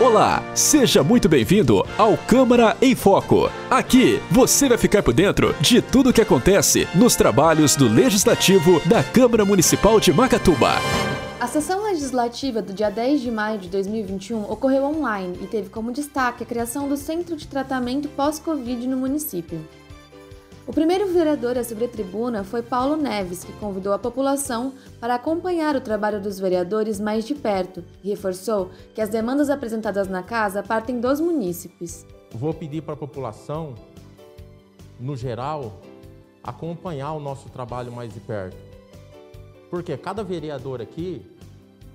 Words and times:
Olá, 0.00 0.42
seja 0.56 1.04
muito 1.04 1.28
bem-vindo 1.28 1.86
ao 1.96 2.16
Câmara 2.16 2.76
em 2.82 2.96
Foco. 2.96 3.48
Aqui 3.70 4.20
você 4.28 4.68
vai 4.68 4.76
ficar 4.76 5.04
por 5.04 5.14
dentro 5.14 5.54
de 5.60 5.80
tudo 5.80 6.10
o 6.10 6.12
que 6.12 6.20
acontece 6.20 6.88
nos 6.96 7.14
trabalhos 7.14 7.76
do 7.76 7.86
Legislativo 7.86 8.80
da 8.88 9.04
Câmara 9.04 9.44
Municipal 9.44 10.00
de 10.00 10.12
Macatuba. 10.12 10.72
A 11.38 11.46
sessão 11.46 11.84
legislativa 11.84 12.60
do 12.60 12.72
dia 12.72 12.90
10 12.90 13.20
de 13.20 13.30
maio 13.30 13.60
de 13.60 13.68
2021 13.68 14.50
ocorreu 14.50 14.82
online 14.82 15.38
e 15.40 15.46
teve 15.46 15.68
como 15.68 15.92
destaque 15.92 16.42
a 16.42 16.46
criação 16.46 16.88
do 16.88 16.96
Centro 16.96 17.36
de 17.36 17.46
Tratamento 17.46 18.08
Pós-Covid 18.08 18.88
no 18.88 18.96
município. 18.96 19.60
O 20.66 20.72
primeiro 20.72 21.06
vereador 21.12 21.58
a 21.58 21.62
subir 21.62 21.84
a 21.84 21.88
tribuna 21.88 22.42
foi 22.42 22.62
Paulo 22.62 22.96
Neves, 22.96 23.44
que 23.44 23.52
convidou 23.54 23.92
a 23.92 23.98
população 23.98 24.72
para 24.98 25.14
acompanhar 25.14 25.76
o 25.76 25.80
trabalho 25.80 26.22
dos 26.22 26.40
vereadores 26.40 26.98
mais 26.98 27.26
de 27.26 27.34
perto 27.34 27.84
e 28.02 28.08
reforçou 28.08 28.70
que 28.94 29.00
as 29.02 29.10
demandas 29.10 29.50
apresentadas 29.50 30.08
na 30.08 30.22
casa 30.22 30.62
partem 30.62 30.98
dos 31.00 31.20
munícipes. 31.20 32.06
Vou 32.32 32.54
pedir 32.54 32.80
para 32.80 32.94
a 32.94 32.96
população, 32.96 33.74
no 34.98 35.14
geral, 35.14 35.80
acompanhar 36.42 37.12
o 37.12 37.20
nosso 37.20 37.50
trabalho 37.50 37.92
mais 37.92 38.14
de 38.14 38.20
perto. 38.20 38.56
Porque 39.68 39.94
cada 39.98 40.24
vereador 40.24 40.80
aqui 40.80 41.20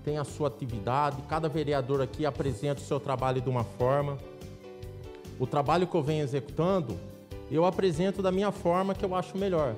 tem 0.04 0.20
a 0.20 0.24
sua 0.24 0.48
atividade, 0.48 1.24
cada 1.28 1.50
vereador 1.50 2.04
aqui 2.04 2.24
apresenta 2.24 2.82
o 2.82 2.86
seu 2.86 3.00
trabalho 3.00 3.42
de 3.42 3.50
uma 3.50 3.64
forma. 3.64 4.16
O 5.40 5.48
trabalho 5.48 5.88
que 5.88 5.96
eu 5.96 6.04
venho 6.04 6.24
executando 6.24 7.00
eu 7.52 7.66
apresento 7.66 8.22
da 8.22 8.32
minha 8.32 8.52
forma 8.52 8.94
que 8.94 9.04
eu 9.04 9.16
acho 9.16 9.38
melhor. 9.38 9.76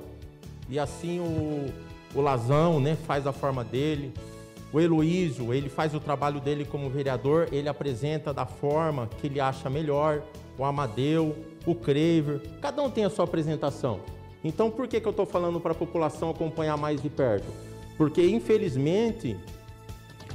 E 0.68 0.78
assim 0.78 1.20
o, 1.20 1.72
o 2.14 2.20
Lazão 2.20 2.80
né, 2.80 2.96
faz 3.06 3.26
a 3.26 3.32
forma 3.32 3.64
dele, 3.64 4.12
o 4.72 4.80
Heloísio, 4.80 5.52
ele 5.52 5.68
faz 5.68 5.94
o 5.94 6.00
trabalho 6.00 6.40
dele 6.40 6.64
como 6.64 6.88
vereador, 6.88 7.48
ele 7.52 7.68
apresenta 7.68 8.32
da 8.32 8.46
forma 8.46 9.08
que 9.20 9.26
ele 9.26 9.38
acha 9.40 9.68
melhor, 9.68 10.22
o 10.58 10.64
Amadeu, 10.64 11.36
o 11.66 11.74
Craver, 11.74 12.40
cada 12.60 12.82
um 12.82 12.90
tem 12.90 13.04
a 13.04 13.10
sua 13.10 13.24
apresentação. 13.24 14.00
Então 14.42 14.70
por 14.70 14.88
que, 14.88 15.00
que 15.00 15.06
eu 15.06 15.10
estou 15.10 15.26
falando 15.26 15.60
para 15.60 15.72
a 15.72 15.74
população 15.74 16.30
acompanhar 16.30 16.76
mais 16.76 17.00
de 17.02 17.08
perto? 17.08 17.46
Porque 17.96 18.26
infelizmente, 18.26 19.36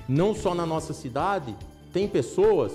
não 0.07 0.35
só 0.35 0.53
na 0.53 0.65
nossa 0.65 0.93
cidade, 0.93 1.55
tem 1.91 2.07
pessoas 2.07 2.73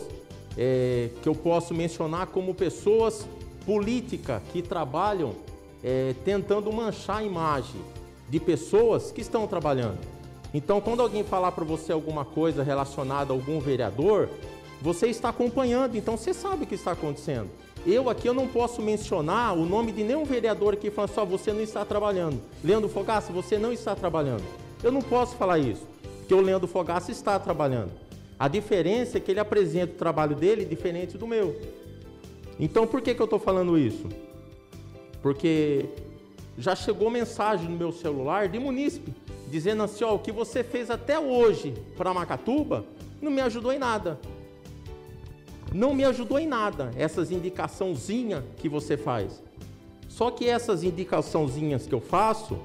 é, 0.56 1.10
que 1.22 1.28
eu 1.28 1.34
posso 1.34 1.72
mencionar 1.72 2.26
como 2.26 2.54
pessoas 2.54 3.26
política 3.64 4.42
que 4.52 4.62
trabalham 4.62 5.34
é, 5.82 6.14
tentando 6.24 6.72
manchar 6.72 7.18
a 7.18 7.24
imagem 7.24 7.80
de 8.28 8.38
pessoas 8.41 9.10
que 9.10 9.20
estão 9.20 9.46
trabalhando. 9.46 9.98
Então, 10.54 10.80
quando 10.80 11.00
alguém 11.00 11.24
falar 11.24 11.52
para 11.52 11.64
você 11.64 11.92
alguma 11.92 12.24
coisa 12.24 12.62
relacionada 12.62 13.32
a 13.32 13.36
algum 13.36 13.58
vereador, 13.58 14.28
você 14.80 15.06
está 15.06 15.30
acompanhando, 15.30 15.96
então 15.96 16.16
você 16.16 16.34
sabe 16.34 16.64
o 16.64 16.66
que 16.66 16.74
está 16.74 16.92
acontecendo. 16.92 17.48
Eu 17.86 18.08
aqui 18.10 18.28
eu 18.28 18.34
não 18.34 18.46
posso 18.46 18.80
mencionar 18.82 19.54
o 19.54 19.64
nome 19.64 19.92
de 19.92 20.04
nenhum 20.04 20.24
vereador 20.24 20.74
aqui 20.74 20.91
falando 20.91 21.14
só 21.14 21.24
você 21.24 21.52
não 21.52 21.60
está 21.60 21.84
trabalhando. 21.84 22.41
Leandro 22.62 22.88
Fogaça, 22.88 23.32
você 23.32 23.58
não 23.58 23.72
está 23.72 23.94
trabalhando. 23.94 24.44
Eu 24.82 24.92
não 24.92 25.02
posso 25.02 25.36
falar 25.36 25.58
isso, 25.58 25.86
porque 26.19 26.34
o 26.34 26.41
Leandro 26.41 26.69
Fogaça 26.69 27.10
está 27.10 27.38
trabalhando. 27.38 27.91
A 28.38 28.48
diferença 28.48 29.19
é 29.19 29.20
que 29.20 29.30
ele 29.30 29.41
apresenta 29.41 29.92
o 29.92 29.97
trabalho 29.97 30.34
dele 30.34 30.64
diferente 30.64 31.16
do 31.16 31.26
meu. 31.26 31.56
Então 32.58 32.86
por 32.86 33.00
que, 33.00 33.14
que 33.14 33.20
eu 33.20 33.25
estou 33.25 33.39
falando 33.39 33.78
isso? 33.78 34.08
Porque 35.22 35.86
já 36.59 36.75
chegou 36.75 37.11
mensagem 37.11 37.69
no 37.69 37.77
meu 37.77 37.92
celular 37.92 38.48
de 38.48 38.59
munícipe 38.59 39.12
dizendo 39.53 39.83
assim: 39.83 40.03
ó, 40.03 40.14
o 40.14 40.19
que 40.19 40.33
você 40.33 40.64
fez 40.64 40.91
até 40.91 41.20
hoje 41.20 41.75
para 41.97 42.14
Macatuba 42.14 42.84
não 43.20 43.31
me 43.31 43.42
ajudou 43.42 43.72
em 43.72 43.78
nada. 43.78 44.19
Não 45.72 45.94
me 45.94 46.05
ajudou 46.05 46.39
em 46.39 46.47
nada 46.47 46.91
essas 46.97 47.31
indicaçãozinhas 47.31 48.42
que 48.56 48.69
você 48.69 48.97
faz. 48.97 49.42
Só 50.09 50.31
que 50.31 50.48
essas 50.48 50.83
indicaçãozinhas 50.83 51.87
que 51.87 51.94
eu 51.94 52.00
faço, 52.00 52.59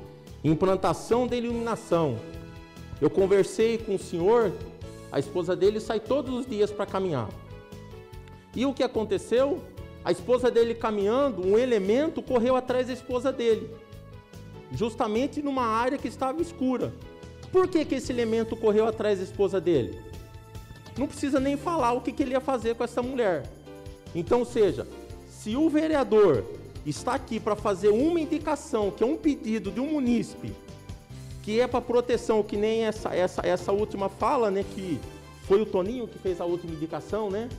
implantação 0.44 1.28
da 1.28 1.36
iluminação. 1.36 2.18
Eu 3.00 3.10
conversei 3.10 3.78
com 3.78 3.96
o 3.96 4.00
senhor, 4.00 4.52
a 5.12 5.20
esposa 5.20 5.56
dele 5.56 5.80
sai 5.80 6.00
todos 6.00 6.34
os 6.34 6.46
dias 6.46 6.72
para 6.72 6.86
caminhar. 6.86 7.30
E 8.56 8.66
o 8.66 8.74
que 8.74 8.84
aconteceu? 8.84 9.62
A 10.08 10.12
esposa 10.14 10.50
dele 10.50 10.74
caminhando, 10.74 11.46
um 11.46 11.58
elemento 11.58 12.22
correu 12.22 12.56
atrás 12.56 12.88
da 12.88 12.94
esposa 12.94 13.30
dele, 13.30 13.70
justamente 14.72 15.42
numa 15.42 15.66
área 15.66 15.98
que 15.98 16.08
estava 16.08 16.42
escura. 16.42 16.94
Por 17.52 17.68
que, 17.68 17.84
que 17.84 17.96
esse 17.96 18.14
elemento 18.14 18.56
correu 18.56 18.88
atrás 18.88 19.18
da 19.18 19.26
esposa 19.26 19.60
dele? 19.60 20.00
Não 20.98 21.08
precisa 21.08 21.42
nem 21.42 21.58
falar 21.58 21.92
o 21.92 22.00
que, 22.00 22.14
que 22.14 22.24
ele 22.24 22.32
ia 22.32 22.40
fazer 22.40 22.76
com 22.76 22.86
essa 22.86 23.02
mulher. 23.02 23.52
Então, 24.16 24.46
seja, 24.46 24.88
se 25.28 25.58
o 25.58 25.70
vereador 25.70 26.46
está 26.86 27.14
aqui 27.16 27.38
para 27.38 27.58
fazer 27.58 27.90
uma 27.90 28.18
indicação, 28.18 28.90
que 28.90 29.04
é 29.04 29.06
um 29.06 29.18
pedido 29.18 29.70
de 29.72 29.82
um 29.82 29.88
munícipe, 29.88 30.56
que 31.44 31.60
é 31.60 31.68
para 31.68 31.82
proteção, 31.82 32.42
que 32.42 32.56
nem 32.56 32.86
essa, 32.86 33.14
essa, 33.14 33.46
essa 33.46 33.74
última 33.74 34.08
fala, 34.08 34.50
né? 34.50 34.64
Que 34.74 35.02
foi 35.42 35.62
o 35.62 35.66
Toninho 35.66 36.08
que 36.08 36.18
fez 36.18 36.40
a 36.40 36.46
última 36.46 36.74
indicação, 36.74 37.30
né? 37.30 37.50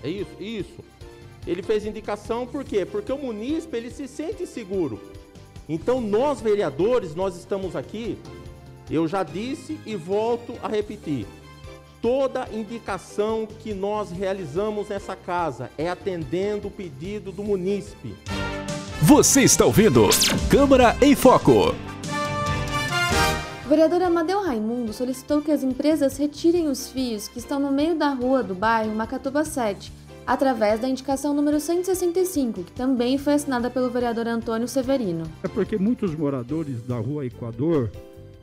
É 0.00 0.08
isso? 0.08 0.30
Isso. 0.38 0.99
Ele 1.46 1.62
fez 1.62 1.86
indicação 1.86 2.46
por 2.46 2.64
quê? 2.64 2.84
Porque 2.84 3.12
o 3.12 3.18
munícipe 3.18 3.76
ele 3.76 3.90
se 3.90 4.06
sente 4.06 4.46
seguro. 4.46 5.00
Então 5.68 6.00
nós 6.00 6.40
vereadores, 6.40 7.14
nós 7.14 7.36
estamos 7.36 7.74
aqui, 7.74 8.18
eu 8.90 9.06
já 9.06 9.22
disse 9.22 9.78
e 9.86 9.96
volto 9.96 10.54
a 10.62 10.68
repetir. 10.68 11.26
Toda 12.02 12.48
indicação 12.52 13.46
que 13.46 13.72
nós 13.72 14.10
realizamos 14.10 14.88
nessa 14.88 15.14
casa 15.14 15.70
é 15.76 15.88
atendendo 15.88 16.68
o 16.68 16.70
pedido 16.70 17.30
do 17.30 17.44
munícipe. 17.44 18.14
Você 19.02 19.42
está 19.42 19.64
ouvindo 19.64 20.08
Câmara 20.50 20.96
em 21.00 21.14
Foco. 21.14 21.74
O 23.64 23.68
vereador 23.68 24.02
Amadeu 24.02 24.42
Raimundo 24.42 24.92
solicitou 24.92 25.40
que 25.40 25.52
as 25.52 25.62
empresas 25.62 26.16
retirem 26.16 26.68
os 26.68 26.90
fios 26.90 27.28
que 27.28 27.38
estão 27.38 27.60
no 27.60 27.70
meio 27.70 27.94
da 27.94 28.12
rua 28.12 28.42
do 28.42 28.54
bairro 28.54 28.94
Macatuba 28.94 29.44
7 29.44 29.99
através 30.26 30.80
da 30.80 30.88
indicação 30.88 31.34
número 31.34 31.58
165, 31.58 32.64
que 32.64 32.72
também 32.72 33.18
foi 33.18 33.34
assinada 33.34 33.70
pelo 33.70 33.90
vereador 33.90 34.26
Antônio 34.28 34.68
Severino. 34.68 35.24
É 35.42 35.48
porque 35.48 35.76
muitos 35.76 36.14
moradores 36.14 36.82
da 36.82 36.98
rua 36.98 37.26
Equador, 37.26 37.90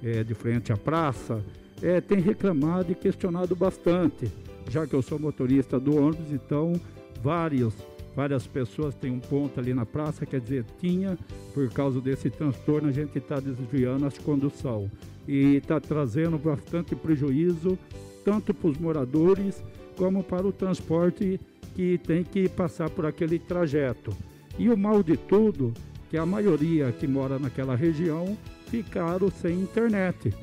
é, 0.03 0.23
de 0.23 0.33
frente 0.33 0.71
à 0.71 0.77
praça, 0.77 1.43
é, 1.81 2.01
têm 2.01 2.19
reclamado 2.19 2.91
e 2.91 2.95
questionado 2.95 3.55
bastante. 3.55 4.31
Já 4.69 4.85
que 4.85 4.93
eu 4.93 5.01
sou 5.01 5.17
motorista 5.17 5.79
do 5.79 5.95
ônibus, 5.95 6.31
então 6.31 6.73
vários, 7.21 7.73
várias 8.15 8.45
pessoas 8.45 8.93
têm 8.95 9.11
um 9.11 9.19
ponto 9.19 9.59
ali 9.59 9.73
na 9.73 9.85
praça, 9.85 10.25
quer 10.25 10.41
dizer, 10.41 10.65
tinha, 10.79 11.17
por 11.53 11.69
causa 11.69 12.01
desse 12.01 12.29
transtorno, 12.29 12.89
a 12.89 12.91
gente 12.91 13.17
está 13.17 13.39
desviando 13.39 14.05
as 14.05 14.17
condução. 14.17 14.89
E 15.27 15.55
está 15.55 15.79
trazendo 15.79 16.37
bastante 16.37 16.95
prejuízo, 16.95 17.77
tanto 18.25 18.53
para 18.53 18.69
os 18.69 18.77
moradores 18.77 19.63
como 19.97 20.23
para 20.23 20.45
o 20.45 20.51
transporte 20.51 21.39
que 21.77 21.99
tem 21.99 22.23
que 22.23 22.49
passar 22.49 22.89
por 22.89 23.05
aquele 23.05 23.37
trajeto. 23.37 24.11
E 24.57 24.67
o 24.67 24.75
mal 24.75 25.03
de 25.03 25.15
tudo, 25.15 25.75
que 26.09 26.17
a 26.17 26.25
maioria 26.25 26.91
que 26.91 27.05
mora 27.05 27.37
naquela 27.37 27.75
região 27.75 28.35
ficaram 28.65 29.29
sem 29.29 29.59
internet, 29.59 30.33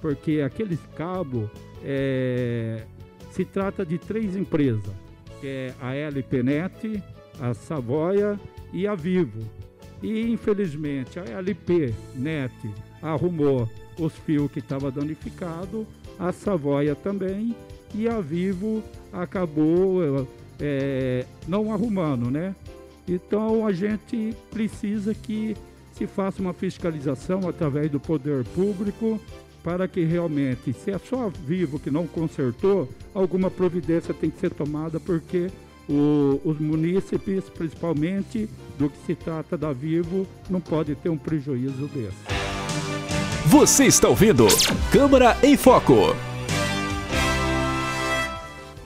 porque 0.00 0.40
aqueles 0.40 0.78
cabos 0.96 1.50
é, 1.82 2.84
se 3.32 3.44
trata 3.44 3.84
de 3.84 3.98
três 3.98 4.36
empresas, 4.36 4.94
que 5.40 5.48
é 5.48 5.74
a 5.80 5.96
LPNet, 5.96 7.02
a 7.40 7.52
Savoia 7.54 8.38
e 8.72 8.86
a 8.86 8.94
Vivo. 8.94 9.40
E 10.00 10.30
infelizmente 10.30 11.18
a 11.18 11.24
LPNet 11.24 12.54
arrumou 13.02 13.68
os 13.98 14.12
fios 14.18 14.48
que 14.48 14.60
estavam 14.60 14.92
danificados, 14.92 15.84
a 16.20 16.30
Savoia 16.30 16.94
também, 16.94 17.52
e 17.92 18.08
a 18.08 18.20
Vivo 18.20 18.80
acabou 19.12 20.28
é, 20.60 21.24
não 21.46 21.72
arrumando, 21.72 22.30
né? 22.30 22.54
Então 23.06 23.66
a 23.66 23.72
gente 23.72 24.34
precisa 24.50 25.14
que 25.14 25.56
se 25.92 26.06
faça 26.06 26.40
uma 26.40 26.52
fiscalização 26.52 27.48
através 27.48 27.90
do 27.90 28.00
poder 28.00 28.44
público 28.44 29.20
para 29.62 29.88
que 29.88 30.04
realmente, 30.04 30.72
se 30.72 30.90
é 30.90 30.98
só 30.98 31.30
Vivo 31.46 31.78
que 31.78 31.90
não 31.90 32.06
consertou, 32.06 32.88
alguma 33.14 33.50
providência 33.50 34.12
tem 34.12 34.30
que 34.30 34.38
ser 34.38 34.50
tomada 34.50 35.00
porque 35.00 35.50
o, 35.88 36.40
os 36.44 36.58
munícipes, 36.58 37.44
principalmente 37.44 38.48
do 38.78 38.90
que 38.90 38.98
se 39.06 39.14
trata 39.14 39.56
da 39.56 39.72
Vivo, 39.72 40.26
não 40.50 40.60
pode 40.60 40.94
ter 40.94 41.08
um 41.08 41.16
prejuízo 41.16 41.88
desse. 41.88 42.44
Você 43.46 43.84
está 43.84 44.08
ouvindo 44.08 44.46
Câmara 44.90 45.36
em 45.42 45.56
Foco. 45.56 46.33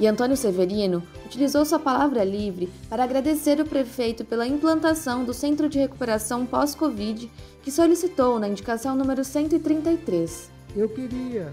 E 0.01 0.07
Antônio 0.07 0.37
Severino 0.37 1.03
utilizou 1.27 1.65
sua 1.65 1.79
palavra 1.79 2.23
livre 2.23 2.69
para 2.89 3.03
agradecer 3.03 3.61
o 3.61 3.67
prefeito 3.67 4.25
pela 4.25 4.47
implantação 4.47 5.25
do 5.25 5.35
Centro 5.35 5.69
de 5.69 5.79
Recuperação 5.79 6.47
Pós-Covid, 6.47 7.29
que 7.63 7.71
solicitou 7.71 8.39
na 8.39 8.49
indicação 8.49 8.95
número 8.95 9.25
133. 9.25 10.51
Eu 10.77 10.89
queria 10.89 11.51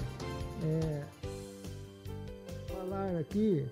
é, 0.63 1.01
falar 2.67 3.17
aqui 3.19 3.65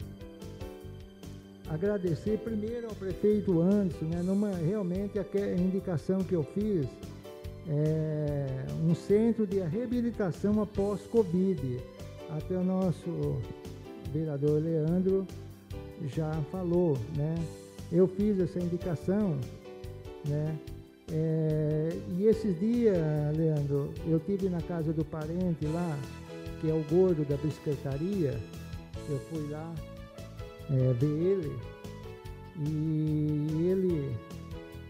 agradecer 1.70 2.40
primeiro 2.40 2.88
ao 2.88 2.96
prefeito 2.96 3.62
Anderson, 3.62 4.06
né, 4.06 4.22
numa, 4.24 4.52
realmente 4.52 5.20
a 5.20 5.26
indicação 5.56 6.20
que 6.20 6.34
eu 6.34 6.44
fiz, 6.44 6.88
é, 7.68 8.48
um 8.84 8.94
centro 8.96 9.46
de 9.46 9.60
reabilitação 9.60 10.62
após 10.62 11.02
Covid. 11.04 11.80
Até 12.30 12.56
o 12.56 12.64
nosso 12.64 13.38
vereador 14.14 14.62
Leandro 14.62 15.28
já 16.16 16.32
falou, 16.52 16.98
né? 17.16 17.36
Eu 17.92 18.08
fiz 18.08 18.40
essa 18.40 18.60
indicação, 18.60 19.38
né? 20.28 20.56
É, 21.12 21.90
e 22.18 22.26
esses 22.28 22.58
dias, 22.60 22.98
Leandro, 23.36 23.94
eu 24.08 24.20
tive 24.20 24.50
na 24.50 24.62
casa 24.62 24.94
do 24.94 25.04
parente 25.04 25.66
lá, 25.68 25.98
que 26.62 26.70
é 26.70 26.74
o 26.74 26.84
gordo 26.90 27.28
da 27.28 27.36
bicicletaria, 27.38 28.40
eu 29.10 29.20
fui 29.30 29.50
lá 29.50 29.74
é, 30.72 30.94
ver 30.94 31.08
ele 31.08 31.52
e 32.58 33.68
ele 33.70 34.16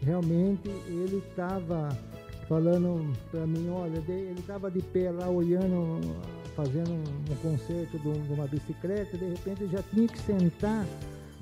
realmente 0.03 0.69
ele 0.87 1.23
estava 1.29 1.89
falando 2.47 3.11
para 3.31 3.47
mim, 3.47 3.69
olha, 3.69 4.03
ele 4.07 4.39
estava 4.39 4.69
de 4.69 4.81
pé 4.81 5.09
lá 5.11 5.29
olhando, 5.29 5.99
fazendo 6.55 6.91
um 6.91 7.35
concerto 7.37 7.97
de 7.99 8.33
uma 8.33 8.47
bicicleta, 8.47 9.17
de 9.17 9.25
repente 9.25 9.67
já 9.71 9.81
tinha 9.83 10.07
que 10.07 10.19
sentar 10.19 10.85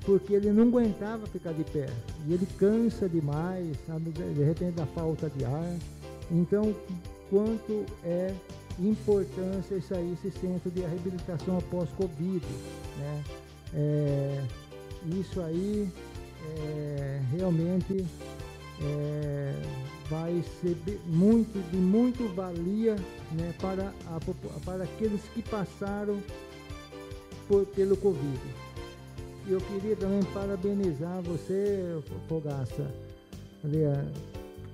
porque 0.04 0.34
ele 0.34 0.50
não 0.50 0.64
aguentava 0.64 1.26
ficar 1.26 1.52
de 1.52 1.64
pé. 1.64 1.86
E 2.26 2.32
ele 2.32 2.46
cansa 2.58 3.08
demais, 3.08 3.76
sabe? 3.86 4.10
de 4.10 4.42
repente 4.42 4.72
da 4.72 4.86
falta 4.86 5.30
de 5.30 5.44
ar. 5.44 5.76
Então, 6.30 6.74
quanto 7.30 7.84
é 8.04 8.34
importância 8.78 9.76
isso 9.76 9.94
aí, 9.94 10.12
esse 10.14 10.30
centro 10.38 10.70
de 10.70 10.80
reabilitação 10.80 11.58
após 11.58 11.88
Covid. 11.90 12.44
Né? 12.98 13.24
É, 13.74 14.44
isso 15.06 15.40
aí 15.40 15.88
é, 16.56 17.20
realmente 17.32 18.04
é, 18.80 19.54
vai 20.12 20.44
ser 20.60 20.76
muito, 21.06 21.58
de 21.70 21.76
muito 21.78 22.28
valia 22.34 22.96
né, 23.32 23.54
para, 23.58 23.94
a, 24.06 24.20
para 24.62 24.84
aqueles 24.84 25.22
que 25.32 25.40
passaram 25.40 26.22
por, 27.48 27.64
pelo 27.68 27.96
Covid. 27.96 28.40
Eu 29.48 29.58
queria 29.58 29.96
também 29.96 30.22
parabenizar 30.34 31.22
você, 31.22 31.98
Fogaça, 32.28 32.94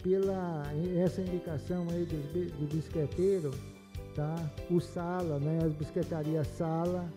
pela 0.02 0.64
essa 0.96 1.20
indicação 1.20 1.86
aí 1.90 2.04
do, 2.04 2.58
do 2.58 2.74
bisqueteiro, 2.74 3.52
tá? 4.16 4.34
O 4.68 4.80
Sala, 4.80 5.38
né? 5.38 5.60
As 5.64 5.72
bisquetarias 5.72 6.48
Sala 6.48 7.08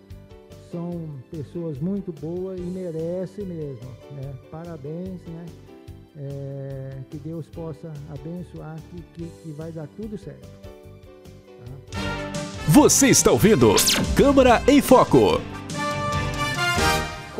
são 0.71 1.09
pessoas 1.31 1.79
muito 1.79 2.13
boas 2.13 2.59
e 2.59 2.63
merecem 2.63 3.45
mesmo, 3.45 3.89
né? 4.11 4.33
Parabéns, 4.51 5.21
né? 5.27 5.45
É, 6.17 6.97
que 7.09 7.17
Deus 7.17 7.45
possa 7.47 7.91
abençoar, 8.09 8.75
que, 8.89 9.01
que, 9.13 9.31
que 9.43 9.51
vai 9.51 9.71
dar 9.71 9.87
tudo 9.95 10.17
certo. 10.17 10.47
Tá? 11.91 12.01
Você 12.67 13.07
está 13.07 13.31
ouvindo 13.31 13.75
Câmara 14.15 14.61
em 14.67 14.81
Foco. 14.81 15.41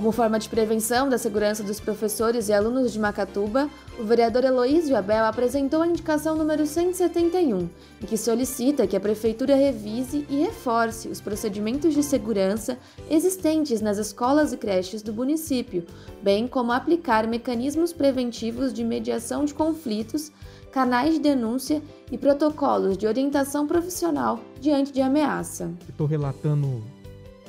Como 0.02 0.12
forma 0.12 0.40
de 0.40 0.50
prevenção 0.50 1.08
da 1.08 1.20
segurança 1.20 1.62
dos 1.62 1.80
professores 1.80 2.50
e 2.50 2.54
alunos 2.54 2.92
de 2.92 2.98
Macatuba, 2.98 3.70
o 4.00 4.04
vereador 4.04 4.44
Heloísio 4.44 4.98
Abel 4.98 5.24
apresentou 5.26 5.84
a 5.84 5.88
indicação 5.88 6.36
número 6.36 6.66
171, 6.66 7.70
em 8.02 8.06
que 8.08 8.18
solicita 8.18 8.88
que 8.88 8.96
a 8.96 9.00
Prefeitura 9.00 9.54
revise 9.54 10.26
e 10.28 10.38
reforce 10.38 11.08
os 11.08 11.22
procedimentos 11.22 11.94
de 11.94 12.02
segurança 12.02 12.80
existentes 13.12 13.80
nas 13.80 14.00
escolas 14.00 14.52
e 14.52 14.58
creches 14.58 15.04
do 15.04 15.14
município, 15.14 15.86
bem 16.20 16.48
como 16.48 16.72
aplicar 16.72 17.28
mecanismos 17.28 17.94
preventivos 17.94 18.74
de 18.74 18.84
mediação 18.84 19.46
de 19.46 19.54
conflitos, 19.54 20.32
canais 20.72 21.14
de 21.14 21.20
denúncia 21.20 21.80
e 22.12 22.18
protocolos 22.18 22.98
de 22.98 23.06
orientação 23.06 23.68
profissional 23.68 24.40
diante 24.60 24.92
de 24.92 25.00
ameaça. 25.00 25.72
Estou 25.88 26.08
relatando 26.08 26.82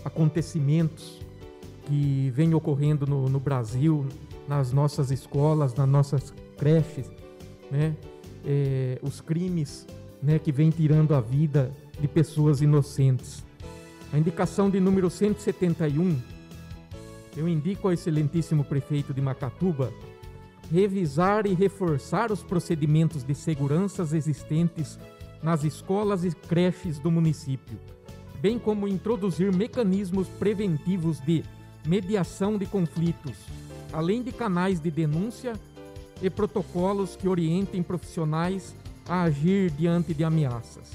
acontecimentos 0.05 1.32
que 1.87 2.31
vem 2.35 2.55
ocorrendo 2.55 3.07
no, 3.07 3.29
no 3.29 3.41
Brasil, 3.41 4.07
nas 4.49 4.73
nossas 4.73 5.11
escolas, 5.11 5.75
nas 5.75 5.89
nossas 5.89 6.35
creches, 6.57 7.11
né? 7.71 7.95
É, 8.45 8.99
os 9.03 9.21
crimes 9.21 9.87
né, 10.23 10.39
que 10.39 10.51
vem 10.51 10.71
tirando 10.71 11.15
a 11.15 11.21
vida 11.21 11.73
de 12.01 12.09
pessoas 12.09 12.61
inocentes. 12.61 13.45
A 14.13 14.19
indicação 14.19 14.69
de 14.69 14.81
número 14.81 15.09
171, 15.09 16.19
eu 17.37 17.49
indico 17.49 17.89
ao 17.89 17.95
excelentíssimo 17.95 18.65
prefeito 18.65 19.15
de 19.15 19.21
Macatuba 19.21 19.93
revisar 20.71 21.47
e 21.47 21.55
reforçar 21.55 22.33
os 22.33 22.43
procedimentos 22.43 23.23
de 23.23 23.35
segurança 23.35 24.03
existentes 24.03 24.99
nas 25.43 25.65
escolas 25.65 26.25
e 26.25 26.31
creches 26.31 26.99
do 26.99 27.11
município, 27.11 27.79
bem 28.41 28.59
como 28.59 28.87
introduzir 28.87 29.55
mecanismos 29.55 30.29
preventivos 30.29 31.21
de 31.21 31.43
mediação 31.87 32.57
de 32.57 32.67
conflitos, 32.67 33.37
além 33.93 34.23
de 34.23 34.33
canais 34.33 34.81
de 34.81 34.91
denúncia 34.91 35.55
e 36.21 36.31
protocolos 36.31 37.17
que 37.17 37.29
orientem 37.29 37.83
profissionais 37.83 38.75
a 39.09 39.23
agir 39.23 39.71
diante 39.71 40.15
de 40.15 40.23
ameaças. 40.23 40.93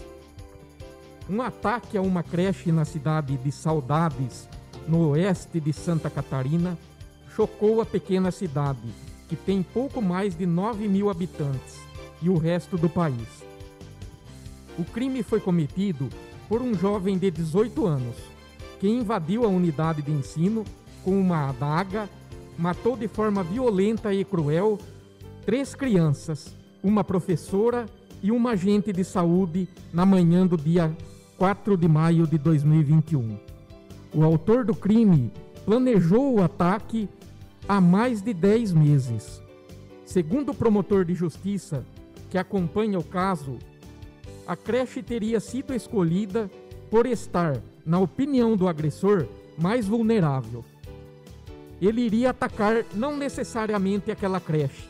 Um 1.30 1.42
ataque 1.42 1.98
a 1.98 2.02
uma 2.02 2.24
creche 2.24 2.72
na 2.72 2.86
cidade 2.86 3.38
de 3.38 3.52
Saudades, 3.52 4.48
no 4.88 5.10
oeste 5.10 5.60
de 5.60 5.74
Santa 5.74 6.10
Catarina, 6.10 6.78
chocou 7.36 7.82
a 7.82 7.86
pequena 7.86 8.32
cidade, 8.32 8.88
que 9.28 9.36
tem 9.36 9.62
pouco 9.62 10.02
mais 10.02 10.38
de 10.38 10.46
9 10.46 10.88
mil 10.88 11.10
habitantes, 11.10 11.82
e 12.22 12.30
o 12.30 12.38
resto 12.38 12.78
do 12.78 12.90
país. 12.90 13.44
O 14.80 14.86
crime 14.86 15.22
foi 15.22 15.40
cometido 15.40 16.10
por 16.48 16.62
um 16.62 16.74
jovem 16.74 17.18
de 17.18 17.30
18 17.30 17.86
anos, 17.86 18.16
que 18.80 18.88
invadiu 18.88 19.44
a 19.44 19.48
unidade 19.48 20.02
de 20.02 20.12
ensino 20.12 20.64
com 21.04 21.20
uma 21.20 21.50
adaga, 21.50 22.10
matou 22.58 22.96
de 22.96 23.08
forma 23.08 23.44
violenta 23.44 24.14
e 24.14 24.24
cruel 24.24 24.78
três 25.46 25.74
crianças, 25.74 26.56
uma 26.84 27.04
professora 27.04 27.86
e 28.22 28.32
um 28.32 28.48
agente 28.48 28.92
de 28.92 29.04
saúde 29.04 29.68
na 29.94 30.06
manhã 30.06 30.46
do 30.46 30.58
dia 30.58 30.96
4 31.38 31.78
de 31.78 31.88
maio 31.88 32.28
de 32.28 32.38
2021. 32.38 33.40
O 34.14 34.24
autor 34.24 34.66
do 34.66 34.76
crime 34.76 35.32
planejou 35.66 36.36
o 36.36 36.44
ataque 36.44 37.08
há 37.68 37.80
mais 37.80 38.22
de 38.22 38.34
10 38.34 38.74
meses. 38.74 39.42
Segundo 40.06 40.52
o 40.52 40.56
promotor 40.56 41.06
de 41.06 41.14
justiça 41.14 41.86
que 42.30 42.38
acompanha 42.38 42.98
o 42.98 43.04
caso, 43.04 43.58
a 44.48 44.56
creche 44.56 45.04
teria 45.04 45.40
sido 45.40 45.74
escolhida 45.74 46.50
por 46.90 47.06
estar 47.06 47.62
na 47.88 47.98
opinião 48.00 48.58
do 48.58 48.68
agressor, 48.68 49.26
mais 49.58 49.88
vulnerável. 49.88 50.64
Ele 51.82 52.02
iria 52.02 52.32
atacar 52.32 52.84
não 52.94 53.16
necessariamente 53.16 54.12
aquela 54.12 54.42
creche, 54.42 54.84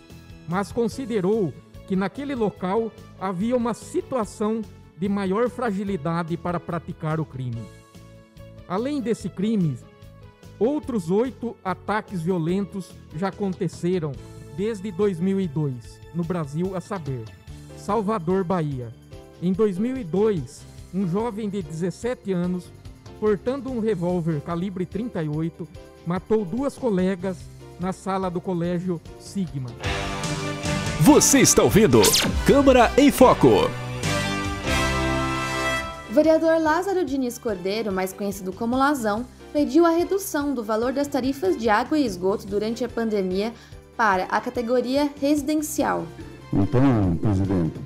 mas 0.49 0.71
considerou 0.71 1.53
que 1.87 1.95
naquele 1.95 2.33
local 2.33 2.91
havia 3.19 3.55
uma 3.55 3.75
situação 3.75 4.61
de 4.97 5.07
maior 5.07 5.47
fragilidade 5.47 6.35
para 6.35 6.59
praticar 6.59 7.19
o 7.19 7.25
crime. 7.25 7.61
Além 8.67 8.99
desse 8.99 9.29
crime, 9.29 9.77
outros 10.57 11.11
oito 11.11 11.55
ataques 11.63 12.23
violentos 12.23 12.91
já 13.15 13.27
aconteceram 13.27 14.11
desde 14.57 14.91
2002 14.91 16.01
no 16.15 16.23
Brasil, 16.23 16.75
a 16.75 16.81
saber, 16.81 17.25
Salvador, 17.77 18.43
Bahia. 18.43 18.91
Em 19.39 19.53
2002, 19.53 20.65
um 20.91 21.07
jovem 21.07 21.47
de 21.47 21.61
17 21.61 22.33
anos 22.33 22.71
portando 23.19 23.71
um 23.71 23.79
revólver 23.79 24.41
calibre 24.41 24.85
38, 24.85 25.67
matou 26.05 26.45
duas 26.45 26.77
colegas 26.77 27.37
na 27.79 27.91
sala 27.91 28.29
do 28.29 28.39
colégio 28.39 29.01
Sigma. 29.19 29.69
Você 31.01 31.39
está 31.39 31.63
ouvindo 31.63 32.01
Câmara 32.45 32.91
em 32.97 33.11
Foco. 33.11 33.69
O 36.09 36.13
vereador 36.13 36.59
Lázaro 36.59 37.05
Diniz 37.05 37.37
Cordeiro, 37.37 37.91
mais 37.91 38.11
conhecido 38.11 38.51
como 38.51 38.75
Lazão, 38.75 39.25
pediu 39.53 39.85
a 39.85 39.91
redução 39.91 40.53
do 40.53 40.63
valor 40.63 40.91
das 40.91 41.07
tarifas 41.07 41.55
de 41.55 41.69
água 41.69 41.97
e 41.97 42.05
esgoto 42.05 42.47
durante 42.47 42.83
a 42.83 42.89
pandemia 42.89 43.53
para 43.95 44.23
a 44.25 44.41
categoria 44.41 45.11
residencial. 45.19 46.05
Então, 46.51 47.15
presidente, 47.21 47.79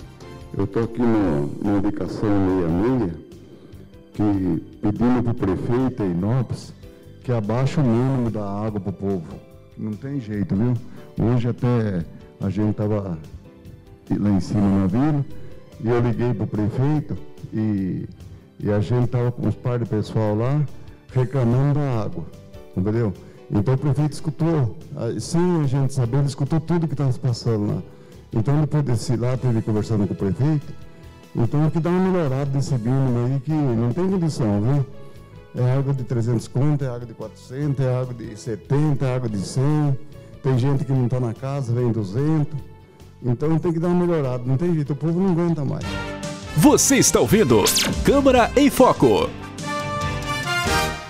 eu 0.57 0.63
estou 0.63 0.83
aqui 0.83 1.01
na 1.01 1.77
indicação 1.77 2.29
66 2.99 3.30
que 4.13 4.77
pedindo 4.81 5.23
para 5.23 5.31
o 5.31 5.35
prefeito 5.35 6.03
em 6.03 6.11
Inópolis 6.11 6.73
que 7.23 7.31
abaixe 7.31 7.79
o 7.79 7.83
mínimo 7.83 8.29
da 8.29 8.43
água 8.43 8.79
para 8.79 8.89
o 8.89 8.93
povo. 8.93 9.27
Não 9.77 9.93
tem 9.93 10.19
jeito, 10.19 10.55
viu? 10.55 10.73
Hoje 11.19 11.49
até 11.49 12.03
a 12.39 12.49
gente 12.49 12.71
estava 12.71 13.17
lá 14.09 14.29
em 14.29 14.39
cima 14.39 14.79
na 14.79 14.87
vila 14.87 15.25
e 15.79 15.89
eu 15.89 15.99
liguei 15.99 16.33
para 16.33 16.43
o 16.43 16.47
prefeito 16.47 17.17
e, 17.53 18.07
e 18.59 18.71
a 18.71 18.79
gente 18.79 19.05
estava 19.05 19.31
com 19.31 19.47
os 19.47 19.55
pais 19.55 19.79
do 19.79 19.85
pessoal 19.85 20.35
lá 20.35 20.65
reclamando 21.13 21.79
da 21.79 22.03
água, 22.03 22.25
entendeu? 22.75 23.13
Então 23.51 23.73
o 23.73 23.77
prefeito 23.77 24.13
escutou, 24.13 24.77
sem 25.19 25.61
a 25.61 25.67
gente 25.67 25.93
saber, 25.93 26.17
ele 26.17 26.27
escutou 26.27 26.59
tudo 26.59 26.87
que 26.87 26.93
estava 26.93 27.11
se 27.11 27.19
passando 27.19 27.67
lá. 27.67 27.81
Então 28.33 28.61
depois 28.61 28.83
desse 28.83 29.15
lá, 29.17 29.35
teve 29.35 29.61
conversando 29.61 30.07
com 30.07 30.13
o 30.13 30.17
prefeito, 30.17 30.73
então 31.35 31.65
aqui 31.65 31.79
dá 31.79 31.89
uma 31.89 32.11
melhorada 32.11 32.45
desse 32.45 32.73
mínimo 32.73 33.25
aí 33.25 33.39
que 33.39 33.51
não 33.51 33.91
tem 33.93 34.09
condição, 34.09 34.61
viu? 34.61 34.85
É 35.55 35.71
água 35.73 35.93
de 35.93 36.03
300 36.03 36.47
conto, 36.47 36.83
é 36.83 36.87
água 36.87 37.05
de 37.05 37.13
400, 37.13 37.85
é 37.85 37.95
água 37.95 38.13
de 38.13 38.37
70, 38.37 39.05
é 39.05 39.15
água 39.15 39.29
de 39.29 39.39
100. 39.39 39.97
Tem 40.43 40.57
gente 40.57 40.85
que 40.85 40.91
não 40.91 41.05
está 41.05 41.19
na 41.19 41.33
casa, 41.33 41.73
vem 41.73 41.91
200. 41.91 42.47
Então 43.23 43.59
tem 43.59 43.73
que 43.73 43.79
dar 43.79 43.89
uma 43.89 44.05
melhorada, 44.05 44.43
não 44.45 44.57
tem 44.57 44.73
jeito, 44.73 44.93
o 44.93 44.95
povo 44.95 45.19
não 45.19 45.31
aguenta 45.31 45.63
mais. 45.63 45.85
Você 46.57 46.97
está 46.97 47.19
ouvindo 47.19 47.63
Câmara 48.03 48.51
em 48.55 48.69
Foco. 48.69 49.40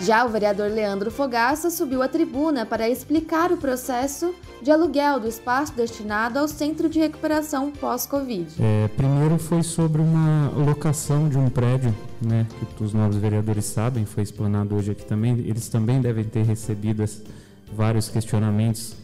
Já 0.01 0.25
o 0.25 0.29
vereador 0.29 0.72
Leandro 0.72 1.12
Fogaça 1.12 1.70
subiu 1.70 2.01
à 2.01 2.08
tribuna 2.08 2.65
para 2.65 2.89
explicar 2.89 3.51
o 3.51 3.58
processo 3.58 4.34
de 4.60 4.72
aluguel 4.72 5.20
do 5.20 5.27
espaço 5.27 5.74
destinado 5.75 6.39
ao 6.39 6.48
Centro 6.48 6.89
de 6.89 7.00
Recuperação 7.00 7.70
pós-Covid. 7.70 8.48
É, 8.60 8.88
primeiro 8.98 9.38
foi 9.38 9.62
sobre 9.62 10.01
uma 10.01 10.50
locação 10.55 11.29
de 11.29 11.38
um 11.38 11.50
prédio, 11.50 11.96
né, 12.20 12.48
que 12.75 12.84
os 12.84 12.93
novos 12.93 13.15
vereadores 13.17 13.65
sabem, 13.65 14.03
foi 14.03 14.24
explanado 14.24 14.74
hoje 14.74 14.91
aqui 14.91 15.05
também. 15.05 15.38
Eles 15.38 15.70
também 15.70 16.01
devem 16.01 16.24
ter 16.24 16.46
recebido 16.46 17.05
vários 17.72 18.10
questionamentos 18.10 18.96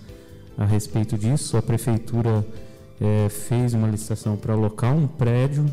a 0.58 0.66
respeito 0.66 1.16
disso. 1.16 1.58
A 1.58 1.62
prefeitura 1.62 2.44
é, 3.00 3.30
fez 3.30 3.76
uma 3.76 3.88
licitação 3.88 4.36
para 4.36 4.54
alocar 4.54 4.96
um 4.96 5.06
prédio 5.06 5.64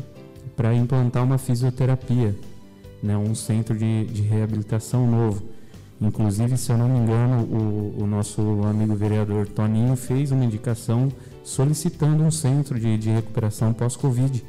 para 0.55 0.71
implantar 0.73 1.23
uma 1.23 1.39
fisioterapia 1.39 2.35
né, 3.05 3.15
um 3.15 3.35
centro 3.35 3.77
de, 3.77 4.05
de 4.05 4.21
reabilitação 4.21 5.09
novo. 5.09 5.43
Inclusive, 6.01 6.57
se 6.57 6.71
eu 6.71 6.77
não 6.77 6.89
me 6.89 6.99
engano, 6.99 7.43
o, 7.43 8.03
o, 8.03 8.07
nosso 8.07 8.41
amigo 8.65 8.95
vereador 8.95 9.47
Toninho 9.47 9.95
fez 9.95 10.31
uma 10.31 10.43
indicação 10.43 11.09
solicitando 11.43 12.23
um 12.23 12.31
centro 12.31 12.77
de, 12.77 12.97
de 12.97 13.09
recuperação 13.09 13.71
pós-Covid. 13.71 14.43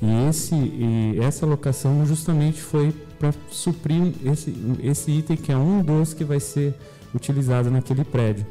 E, 0.00 0.28
esse, 0.28 0.54
e 0.54 1.18
essa 1.20 1.44
locação 1.44 2.06
justamente 2.06 2.60
foi 2.60 2.92
para 3.18 3.34
suprir 3.50 4.14
esse, 4.24 4.54
esse 4.82 5.10
item 5.10 5.36
que 5.36 5.50
é 5.50 5.56
um 5.56 5.82
dos 5.82 6.14
que 6.14 6.24
vai 6.24 6.38
ser 6.38 6.74
utilizado 7.14 7.70
naquele 7.70 8.04
prédio, 8.04 8.46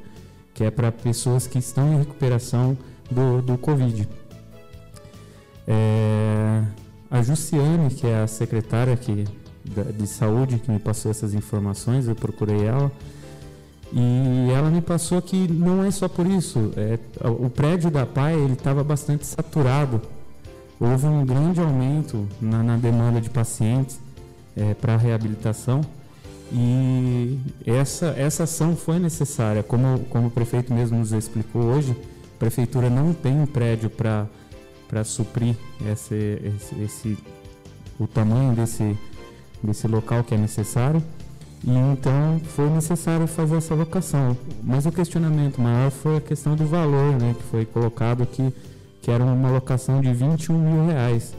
que 0.53 0.63
é 0.63 0.69
para 0.69 0.91
pessoas 0.91 1.47
que 1.47 1.57
estão 1.57 1.93
em 1.93 1.97
recuperação 1.99 2.77
do, 3.09 3.41
do 3.41 3.57
Covid. 3.57 4.07
É, 5.65 6.63
a 7.09 7.21
Jussiane, 7.21 7.89
que 7.93 8.05
é 8.05 8.21
a 8.21 8.27
secretária 8.27 8.95
que, 8.95 9.25
de 9.63 10.07
saúde 10.07 10.59
que 10.59 10.71
me 10.71 10.79
passou 10.79 11.09
essas 11.09 11.33
informações, 11.33 12.07
eu 12.07 12.15
procurei 12.15 12.65
ela. 12.65 12.91
E 13.91 14.51
ela 14.51 14.69
me 14.69 14.81
passou 14.81 15.19
que 15.19 15.47
não 15.47 15.83
é 15.83 15.89
só 15.89 16.07
por 16.07 16.27
isso. 16.27 16.71
É, 16.77 16.99
o 17.27 17.49
prédio 17.49 17.89
da 17.89 18.05
PAI 18.05 18.35
ele 18.35 18.53
estava 18.53 18.83
bastante 18.83 19.25
saturado. 19.25 19.99
Houve 20.79 21.07
um 21.07 21.25
grande 21.25 21.59
aumento 21.59 22.27
na, 22.39 22.61
na 22.61 22.77
demanda 22.77 23.19
de 23.19 23.29
pacientes 23.29 23.99
é, 24.55 24.75
para 24.75 24.95
reabilitação. 24.95 25.81
E 26.51 27.39
essa, 27.65 28.07
essa 28.17 28.43
ação 28.43 28.75
foi 28.75 28.99
necessária. 28.99 29.63
Como, 29.63 29.99
como 30.05 30.27
o 30.27 30.31
prefeito 30.31 30.73
mesmo 30.73 30.99
nos 30.99 31.11
explicou 31.11 31.63
hoje, 31.63 31.91
a 32.35 32.39
prefeitura 32.39 32.89
não 32.89 33.13
tem 33.13 33.39
um 33.39 33.45
prédio 33.45 33.89
para 33.89 34.27
para 34.89 35.03
suprir 35.03 35.55
esse, 35.85 36.41
esse, 36.43 36.81
esse, 36.81 37.17
o 37.99 38.07
tamanho 38.07 38.53
desse, 38.53 38.97
desse 39.63 39.87
local 39.87 40.23
que 40.23 40.33
é 40.33 40.37
necessário. 40.37 41.01
E 41.63 41.69
então 41.69 42.41
foi 42.43 42.69
necessário 42.69 43.27
fazer 43.27 43.57
essa 43.57 43.75
locação. 43.75 44.35
Mas 44.63 44.85
o 44.85 44.91
questionamento 44.91 45.61
maior 45.61 45.91
foi 45.91 46.17
a 46.17 46.21
questão 46.21 46.55
do 46.55 46.65
valor, 46.65 47.13
né, 47.19 47.35
que 47.37 47.43
foi 47.43 47.65
colocado 47.65 48.23
aqui, 48.23 48.51
que 49.01 49.11
era 49.11 49.23
uma 49.23 49.51
locação 49.51 50.01
de 50.01 50.11
21 50.11 50.57
mil 50.57 50.87
reais. 50.87 51.35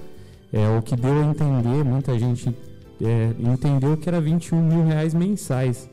É, 0.53 0.69
o 0.77 0.81
que 0.81 0.95
deu 0.95 1.21
a 1.21 1.25
entender, 1.25 1.85
muita 1.85 2.19
gente 2.19 2.55
é, 3.03 3.35
entendeu 3.39 3.97
que 3.97 4.09
era 4.09 4.21
21 4.21 4.63
mil 4.63 4.85
reais 4.85 5.13
mensais. 5.13 5.89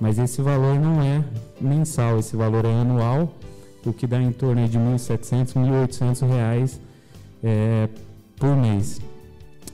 Mas 0.00 0.18
esse 0.18 0.42
valor 0.42 0.78
não 0.78 1.00
é 1.00 1.24
mensal, 1.60 2.18
esse 2.18 2.36
valor 2.36 2.64
é 2.64 2.72
anual 2.72 3.32
o 3.88 3.92
que 3.92 4.06
dá 4.06 4.20
em 4.20 4.32
torno 4.32 4.66
de 4.68 4.78
R$ 4.78 4.84
1.700, 4.84 5.54
1.800 5.54 6.28
reais, 6.28 6.80
é, 7.42 7.88
por 8.36 8.56
mês. 8.56 9.00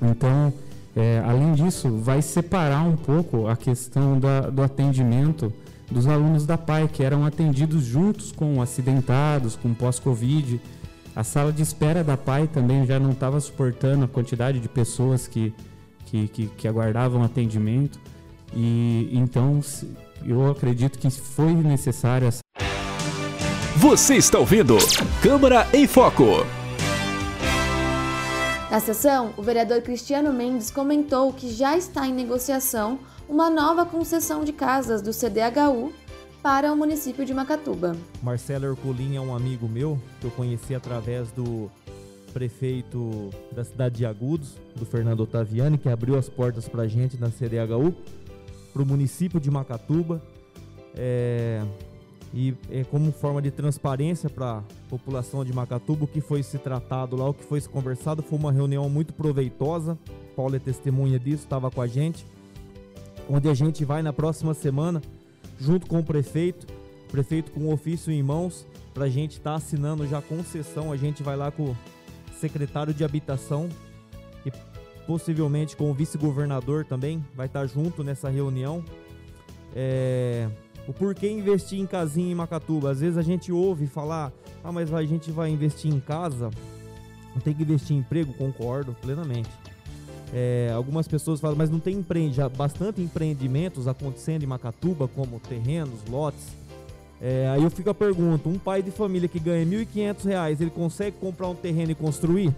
Então, 0.03 0.53
é, 0.97 1.23
além 1.25 1.53
disso, 1.53 1.89
vai 1.99 2.21
separar 2.21 2.83
um 2.83 2.97
pouco 2.97 3.47
a 3.47 3.57
questão 3.57 4.19
da, 4.19 4.43
do 4.43 4.63
atendimento 4.63 5.53
dos 5.91 6.07
alunos 6.07 6.47
da 6.47 6.57
PAI, 6.57 6.89
que 6.89 7.03
eram 7.03 7.25
atendidos 7.25 7.85
juntos 7.85 8.33
com 8.33 8.63
acidentados, 8.63 9.57
com 9.57 9.75
pós-Covid. 9.75 10.61
A 11.15 11.25
sala 11.25 11.53
de 11.53 11.63
espera 11.63 12.05
da 12.05 12.17
PAI 12.17 12.47
também 12.47 12.87
já 12.87 12.99
não 12.99 13.11
estava 13.11 13.41
suportando 13.41 14.05
a 14.05 14.09
quantidade 14.09 14.61
de 14.61 14.69
pessoas 14.69 15.27
que, 15.27 15.53
que, 16.07 16.29
que, 16.29 16.47
que 16.47 16.69
aguardavam 16.69 17.23
atendimento. 17.23 17.99
E 18.55 19.09
então 19.13 19.61
eu 20.25 20.51
acredito 20.51 20.99
que 20.99 21.11
foi 21.11 21.53
necessário 21.55 22.29
você 23.81 24.17
está 24.17 24.39
ouvindo 24.39 24.77
Câmara 25.23 25.67
em 25.73 25.87
Foco. 25.87 26.45
Na 28.71 28.79
sessão, 28.79 29.33
o 29.39 29.43
vereador 29.43 29.81
Cristiano 29.81 30.35
Mendes 30.35 30.71
comentou 30.71 31.33
que 31.33 31.51
já 31.51 31.79
está 31.79 32.07
em 32.07 32.13
negociação 32.13 32.99
uma 33.27 33.49
nova 33.49 33.87
concessão 33.87 34.45
de 34.45 34.53
casas 34.53 35.01
do 35.01 35.13
CDHU 35.13 35.95
para 36.43 36.71
o 36.71 36.77
município 36.77 37.25
de 37.25 37.33
Macatuba. 37.33 37.97
Marcelo 38.23 38.67
Herculin 38.67 39.17
é 39.17 39.21
um 39.21 39.35
amigo 39.35 39.67
meu 39.67 39.99
que 40.21 40.27
eu 40.27 40.31
conheci 40.33 40.75
através 40.75 41.33
do 41.33 41.71
prefeito 42.35 43.31
da 43.51 43.65
cidade 43.65 43.97
de 43.97 44.05
Agudos, 44.05 44.57
do 44.77 44.85
Fernando 44.85 45.21
Ottaviani, 45.21 45.79
que 45.79 45.89
abriu 45.89 46.19
as 46.19 46.29
portas 46.29 46.69
para 46.69 46.83
a 46.83 46.87
gente 46.87 47.17
na 47.17 47.31
CDHU, 47.31 47.95
para 48.75 48.83
o 48.83 48.85
município 48.85 49.41
de 49.41 49.51
Macatuba. 49.51 50.21
É, 50.95 51.63
e 52.33 52.55
é, 52.71 52.85
como 52.85 53.11
forma 53.11 53.43
de 53.43 53.51
transparência 53.51 54.31
para 54.31 54.59
a 54.59 54.63
população 54.89 55.45
de 55.45 55.53
Macatuba, 55.53 56.05
o 56.05 56.09
que 56.09 56.21
foi 56.21 56.43
se 56.43 56.59
tratado 56.59 57.17
lá, 57.17 57.29
o 57.29 57.35
que 57.35 57.45
foi 57.45 57.61
se 57.61 57.69
conversado, 57.69 58.23
foi 58.23 58.39
uma 58.39 58.53
reunião 58.53 58.89
muito 58.89 59.13
proveitosa. 59.13 59.99
Paulo 60.37 60.55
é 60.55 60.59
testemunha 60.59 61.19
disso, 61.19 61.43
estava 61.45 61.71
com 61.71 61.83
a 61.83 61.89
gente, 61.89 62.25
onde 63.29 63.49
a 63.49 63.55
gente 63.55 63.85
vai 63.85 64.01
na 64.01 64.13
próxima 64.13 64.55
semana, 64.55 65.03
junto 65.59 65.87
com 65.87 65.99
o 65.99 66.05
prefeito, 66.05 66.67
prefeito 67.11 67.51
com 67.51 67.63
o 67.63 67.73
ofício 67.73 68.13
em 68.13 68.23
mãos, 68.23 68.65
para 68.95 69.05
a 69.05 69.09
gente 69.09 69.33
estar 69.33 69.51
tá 69.51 69.57
assinando 69.57 70.07
já 70.07 70.23
concessão. 70.23 70.93
A 70.93 70.97
gente 70.97 71.25
vai 71.25 71.37
lá 71.37 71.51
com 71.51 71.65
o 71.65 71.77
secretário 72.39 72.95
de 72.95 73.03
habitação 73.03 73.69
e 74.47 74.53
possivelmente 75.05 75.77
com 75.77 75.91
o 75.91 75.95
vice-governador 75.95 76.85
também, 76.85 77.25
vai 77.35 77.47
estar 77.47 77.61
tá 77.61 77.67
junto 77.67 78.05
nessa 78.05 78.29
reunião. 78.29 78.85
É, 79.75 80.49
o 80.87 80.93
porquê 80.93 81.31
investir 81.31 81.79
em 81.79 81.87
casinha 81.87 82.31
em 82.31 82.35
Macatuba. 82.35 82.91
Às 82.91 83.01
vezes 83.01 83.17
a 83.17 83.23
gente 83.23 83.53
ouve 83.53 83.87
falar, 83.87 84.33
ah, 84.63 84.73
mas 84.73 84.93
a 84.93 85.03
gente 85.05 85.31
vai 85.31 85.51
investir 85.51 85.93
em 85.93 86.01
casa, 86.01 86.51
não 87.35 87.41
tem 87.41 87.55
que 87.55 87.63
investir 87.63 87.97
em 87.97 88.01
emprego, 88.01 88.33
concordo 88.35 88.95
plenamente. 89.01 89.51
É, 90.33 90.71
algumas 90.75 91.09
pessoas 91.09 91.41
falam, 91.41 91.57
mas 91.57 91.71
não 91.71 91.81
tem 91.81 91.97
empreende, 91.97 92.37
já 92.37 92.49
bastante 92.49 93.01
empreendimentos 93.01 93.89
acontecendo 93.89 94.43
em 94.43 94.47
Macatuba, 94.47 95.09
como 95.09 95.41
terrenos, 95.41 96.01
lotes. 96.09 96.61
É, 97.21 97.49
aí 97.51 97.63
eu 97.63 97.71
fico 97.71 97.91
a 97.91 97.95
pergunta, 97.95 98.49
um 98.49 98.59
pai 98.59 98.83
de 98.83 98.91
família 98.91 99.29
que 99.29 99.39
ganha 99.39 99.65
R$ 99.65 99.85
1.500, 99.85 100.61
ele 100.61 100.71
consegue 100.71 101.17
comprar 101.19 101.49
um 101.49 101.55
terreno 101.55 101.91
e 101.91 101.95
construir? 101.95 102.55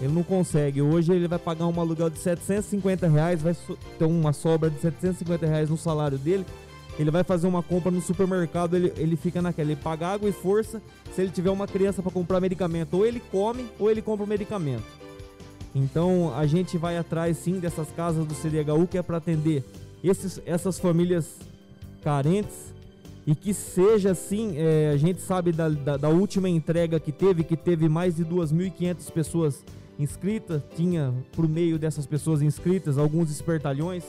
Ele 0.00 0.12
não 0.12 0.22
consegue. 0.22 0.80
Hoje 0.80 1.12
ele 1.12 1.28
vai 1.28 1.38
pagar 1.38 1.66
um 1.66 1.80
aluguel 1.80 2.08
de 2.08 2.18
750 2.18 3.08
reais, 3.08 3.42
vai 3.42 3.54
ter 3.98 4.04
uma 4.04 4.32
sobra 4.32 4.70
de 4.70 4.80
750 4.80 5.46
reais 5.46 5.70
no 5.70 5.76
salário 5.76 6.16
dele 6.16 6.44
ele 6.98 7.10
vai 7.10 7.22
fazer 7.22 7.46
uma 7.46 7.62
compra 7.62 7.90
no 7.90 8.00
supermercado, 8.00 8.74
ele, 8.74 8.92
ele 8.96 9.16
fica 9.16 9.40
naquela, 9.40 9.70
ele 9.70 9.80
paga 9.80 10.08
água 10.08 10.28
e 10.28 10.32
força. 10.32 10.82
Se 11.14 11.22
ele 11.22 11.30
tiver 11.30 11.50
uma 11.50 11.66
criança 11.66 12.02
para 12.02 12.10
comprar 12.10 12.40
medicamento, 12.40 12.94
ou 12.94 13.06
ele 13.06 13.20
come 13.30 13.66
ou 13.78 13.90
ele 13.90 14.02
compra 14.02 14.24
o 14.24 14.28
medicamento. 14.28 14.84
Então 15.74 16.34
a 16.36 16.46
gente 16.46 16.76
vai 16.76 16.96
atrás 16.96 17.36
sim 17.36 17.60
dessas 17.60 17.88
casas 17.90 18.26
do 18.26 18.34
CDHU 18.34 18.86
que 18.88 18.98
é 18.98 19.02
para 19.02 19.18
atender 19.18 19.64
esses, 20.02 20.40
essas 20.44 20.78
famílias 20.78 21.36
carentes 22.02 22.74
e 23.26 23.34
que 23.34 23.52
seja 23.52 24.12
assim, 24.12 24.54
é, 24.56 24.90
a 24.92 24.96
gente 24.96 25.20
sabe 25.20 25.52
da, 25.52 25.68
da, 25.68 25.96
da, 25.98 26.08
última 26.08 26.48
entrega 26.48 26.98
que 26.98 27.12
teve, 27.12 27.44
que 27.44 27.56
teve 27.56 27.86
mais 27.86 28.16
de 28.16 28.24
2.500 28.24 29.12
pessoas 29.12 29.64
inscritas, 29.98 30.62
tinha 30.74 31.12
por 31.32 31.46
meio 31.46 31.78
dessas 31.78 32.06
pessoas 32.06 32.40
inscritas 32.40 32.96
alguns 32.96 33.30
espertalhões 33.30 34.04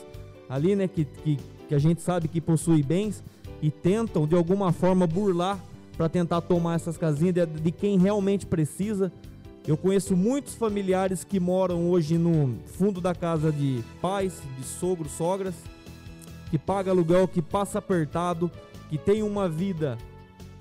ali, 0.48 0.74
né, 0.74 0.88
que, 0.88 1.04
que, 1.04 1.38
que 1.70 1.74
a 1.76 1.78
gente 1.78 2.02
sabe 2.02 2.26
que 2.26 2.40
possui 2.40 2.82
bens 2.82 3.22
e 3.62 3.70
tentam 3.70 4.26
de 4.26 4.34
alguma 4.34 4.72
forma 4.72 5.06
burlar 5.06 5.56
para 5.96 6.08
tentar 6.08 6.40
tomar 6.40 6.74
essas 6.74 6.98
casinhas 6.98 7.32
de, 7.32 7.46
de, 7.46 7.70
quem 7.70 7.96
realmente 7.96 8.44
precisa. 8.44 9.12
Eu 9.64 9.76
conheço 9.76 10.16
muitos 10.16 10.56
familiares 10.56 11.22
que 11.22 11.38
moram 11.38 11.88
hoje 11.88 12.18
no 12.18 12.56
fundo 12.66 13.00
da 13.00 13.14
casa 13.14 13.52
de 13.52 13.84
pais, 14.02 14.42
de 14.58 14.64
sogros, 14.64 15.12
sogras, 15.12 15.54
que 16.50 16.58
paga 16.58 16.90
aluguel, 16.90 17.28
que 17.28 17.40
passa 17.40 17.78
apertado, 17.78 18.50
que 18.88 18.98
tem 18.98 19.22
uma 19.22 19.48
vida 19.48 19.96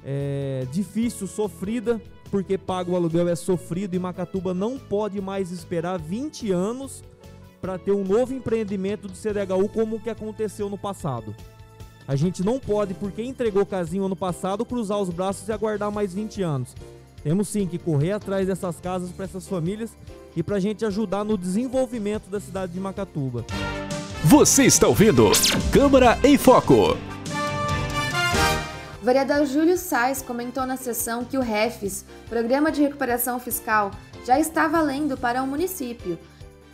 é, 0.06 0.68
difícil, 0.72 1.26
sofrida, 1.26 2.00
porque 2.30 2.56
paga 2.56 2.92
o 2.92 2.96
aluguel 2.96 3.28
é 3.28 3.36
sofrido 3.36 3.96
e 3.96 4.00
Macatuba 4.00 4.54
não 4.54 4.78
pode 4.78 5.20
mais 5.20 5.50
esperar 5.50 5.98
20 5.98 6.52
anos 6.52 7.04
para 7.62 7.78
ter 7.78 7.92
um 7.92 8.04
novo 8.04 8.34
empreendimento 8.34 9.08
do 9.08 9.14
CDHU 9.14 9.70
como 9.70 9.98
o 9.98 10.00
que 10.00 10.10
aconteceu 10.10 10.70
no 10.70 10.78
passado. 10.78 11.36
A 12.08 12.16
gente 12.16 12.44
não 12.44 12.60
pode, 12.60 12.94
porque 12.94 13.22
entregou 13.22 13.66
casinho 13.66 14.06
ano 14.06 14.16
passado, 14.16 14.66
cruzar 14.66 15.00
os 15.00 15.10
braços 15.10 15.48
e 15.48 15.52
aguardar 15.52 15.92
mais 15.92 16.14
20 16.14 16.42
anos. 16.42 16.76
Temos 17.24 17.50
sim 17.50 17.68
que 17.68 17.78
correr 17.78 18.14
atrás 18.14 18.48
dessas 18.48 18.80
casas 18.80 19.12
para 19.12 19.26
essas 19.26 19.48
famílias 19.48 19.92
e 20.36 20.42
para 20.42 20.56
a 20.56 20.60
gente 20.60 20.86
ajudar 20.86 21.24
no 21.24 21.38
desenvolvimento 21.38 22.30
da 22.30 22.40
cidade 22.40 22.72
de 22.72 22.80
Macatuba. 22.80 23.46
Você 24.24 24.64
está 24.64 24.88
ouvindo 24.88 25.30
Câmara 25.72 26.18
em 26.24 26.38
Foco. 26.38 26.98
O 29.02 29.06
vereador 29.06 29.46
Júlio 29.46 29.78
Sais 29.78 30.22
comentou 30.22 30.66
na 30.66 30.78
sessão 30.78 31.24
que 31.24 31.38
o 31.38 31.42
REFIS, 31.42 32.06
Programa 32.28 32.72
de 32.72 32.82
Recuperação 32.82 33.40
Fiscal, 33.40 33.92
já 34.26 34.40
está 34.40 34.68
valendo 34.68 35.18
para 35.18 35.42
o 35.42 35.48
município 35.48 36.18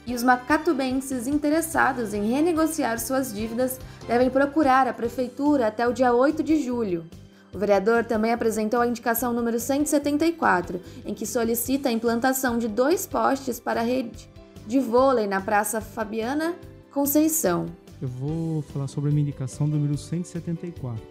e 0.06 0.14
os 0.14 0.24
macatubenses 0.24 1.28
interessados 1.28 2.14
em 2.14 2.32
renegociar 2.32 3.00
suas 3.00 3.34
dívidas 3.34 3.80
devem 4.08 4.30
procurar 4.30 4.88
a 4.88 4.94
prefeitura 4.94 5.68
até 5.68 5.88
o 5.88 5.94
dia 5.94 6.14
8 6.14 6.44
de 6.44 6.64
julho. 6.64 7.06
O 7.54 7.58
vereador 7.58 8.04
também 8.04 8.34
apresentou 8.34 8.82
a 8.82 8.88
indicação 8.88 9.32
número 9.34 9.60
174, 9.60 10.80
em 11.06 11.14
que 11.14 11.26
solicita 11.26 11.90
a 11.90 11.92
implantação 11.92 12.58
de 12.58 12.68
dois 12.68 13.08
postes 13.08 13.60
para 13.60 13.80
a 13.80 13.84
rede 13.84 14.30
de 14.68 14.80
vôlei 14.80 15.26
na 15.26 15.40
Praça 15.40 15.80
Fabiana 15.80 16.56
Conceição. 16.92 17.66
Eu 18.02 18.10
vou 18.10 18.62
falar 18.62 18.88
sobre 18.88 19.10
a 19.10 19.14
minha 19.14 19.24
indicação 19.24 19.68
número 19.68 19.98
174, 19.98 21.02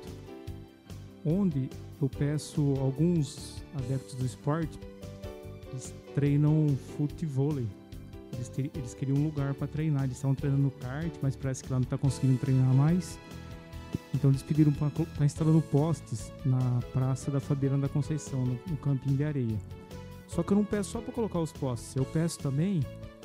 onde 1.25 1.71
eu 2.01 2.09
peço 2.09 2.75
alguns 2.79 3.63
adeptos 3.75 4.15
do 4.15 4.27
esporte 4.27 4.79
treinam 6.15 6.69
futevôlei. 6.97 7.67
Eles, 8.35 8.49
ter, 8.49 8.71
eles 8.75 8.95
queriam 8.95 9.17
um 9.17 9.25
lugar 9.25 9.55
para 9.55 9.67
treinar. 9.67 10.05
Eles 10.05 10.17
estavam 10.17 10.35
treinando 10.35 10.63
no 10.63 10.71
kart, 10.71 11.13
mas 11.23 11.37
parece 11.37 11.63
que 11.63 11.73
lá 11.73 11.79
não 11.79 11.85
está 11.85 11.97
conseguindo 11.97 12.39
treinar 12.39 12.73
mais. 12.75 13.19
Então 14.15 14.31
eles 14.31 14.43
pediram 14.43 14.73
para 14.73 14.89
estar 14.89 15.05
tá 15.05 15.25
instalando 15.25 15.61
postes 15.61 16.33
na 16.45 16.81
Praça 16.93 17.31
da 17.31 17.41
Fabiana 17.41 17.79
da 17.79 17.89
Conceição, 17.89 18.45
no, 18.45 18.59
no 18.67 18.77
campinho 18.77 19.17
de 19.17 19.25
areia. 19.25 19.59
Só 20.29 20.43
que 20.43 20.53
eu 20.53 20.57
não 20.57 20.65
peço 20.65 20.91
só 20.91 21.01
para 21.01 21.13
colocar 21.13 21.39
os 21.39 21.53
postes, 21.53 21.95
eu 21.95 22.05
peço 22.05 22.39
também 22.39 22.81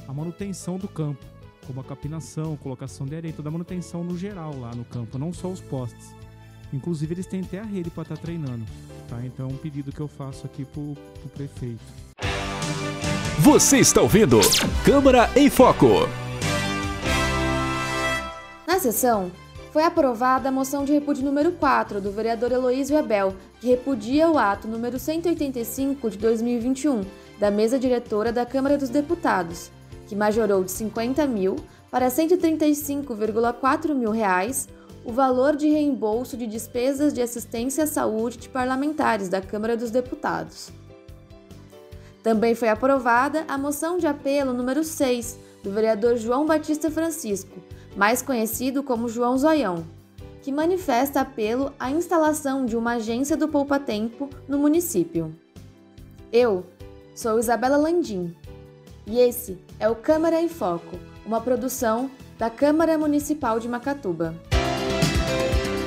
a 0.08 0.14
manutenção 0.14 0.78
do 0.78 0.88
campo, 0.88 1.26
como 1.66 1.80
a 1.80 1.84
capinação, 1.84 2.56
colocação 2.58 3.06
de 3.06 3.16
areia, 3.16 3.34
toda 3.34 3.50
a 3.50 3.52
manutenção 3.52 4.04
no 4.04 4.18
geral 4.18 4.58
lá 4.60 4.74
no 4.76 4.86
campo, 4.86 5.18
não 5.18 5.34
só 5.34 5.48
os 5.48 5.62
postes. 5.62 6.14
Inclusive 6.72 7.14
eles 7.14 7.26
têm 7.26 7.42
até 7.42 7.60
a 7.60 7.64
rede 7.64 7.90
para 7.90 8.04
estar 8.04 8.16
tá 8.16 8.22
treinando, 8.22 8.66
tá? 9.08 9.26
Então 9.26 9.48
é 9.48 9.52
um 9.52 9.58
pedido 9.58 9.92
que 9.92 10.00
eu 10.00 10.08
faço 10.08 10.46
aqui 10.46 10.66
pro, 10.66 10.96
pro 11.22 11.30
prefeito. 11.30 12.09
Você 13.42 13.78
está 13.78 14.02
ouvindo 14.02 14.38
Câmara 14.86 15.30
em 15.34 15.50
Foco. 15.50 16.10
Na 18.68 18.78
sessão, 18.80 19.32
foi 19.72 19.82
aprovada 19.82 20.50
a 20.50 20.52
moção 20.52 20.84
de 20.84 20.92
repúdio 20.92 21.24
número 21.24 21.54
4 21.54 22.02
do 22.02 22.12
vereador 22.12 22.52
Heloísio 22.52 22.98
Abel, 22.98 23.34
que 23.62 23.68
repudia 23.68 24.30
o 24.30 24.38
ato 24.38 24.68
número 24.68 25.00
185 25.00 26.10
de 26.10 26.18
2021 26.18 27.06
da 27.40 27.50
mesa 27.50 27.80
diretora 27.80 28.34
da 28.34 28.46
Câmara 28.46 28.78
dos 28.78 28.90
Deputados, 28.90 29.72
que 30.06 30.18
majorou 30.18 30.62
de 30.62 30.72
50 30.74 31.26
mil 31.26 31.56
para 31.90 32.10
135,4 32.10 33.96
mil 33.96 34.12
reais 34.12 34.68
o 35.06 35.14
valor 35.14 35.56
de 35.56 35.70
reembolso 35.70 36.36
de 36.36 36.46
despesas 36.46 37.14
de 37.14 37.22
assistência 37.22 37.86
à 37.86 37.88
saúde 37.88 38.38
de 38.38 38.50
parlamentares 38.50 39.30
da 39.30 39.40
Câmara 39.40 39.78
dos 39.78 39.92
Deputados. 39.92 40.78
Também 42.24 42.54
foi 42.54 42.70
aprovada 42.70 43.46
a 43.48 43.58
moção 43.58 43.98
de 43.98 44.06
apelo 44.06 44.54
número 44.54 44.84
6 44.84 45.40
do 45.64 45.72
vereador 45.72 46.18
João 46.18 46.46
Batista 46.46 46.92
Francisco, 46.92 47.58
mais 47.96 48.22
conhecido 48.22 48.84
como 48.84 49.10
João 49.10 49.38
Zoião, 49.38 49.86
que 50.42 50.52
manifesta 50.52 51.22
apelo 51.22 51.74
à 51.80 51.92
instalação 51.92 52.66
de 52.66 52.76
uma 52.76 52.94
agência 52.94 53.38
do 53.38 53.48
Poupa 53.48 53.80
Tempo 53.80 54.30
no 54.48 54.58
município. 54.58 55.34
Eu 56.32 56.66
sou 57.16 57.40
Isabela 57.40 57.78
Landim 57.78 58.36
e 59.06 59.20
esse 59.20 59.58
é 59.80 59.90
o 59.90 59.96
Câmara 59.96 60.42
em 60.42 60.48
Foco, 60.48 61.00
uma 61.26 61.42
produção 61.42 62.10
da 62.38 62.50
Câmara 62.50 62.98
Municipal 62.98 63.60
de 63.60 63.68
Macatuba. 63.68 64.49